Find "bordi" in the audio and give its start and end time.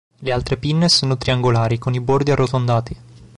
1.99-2.31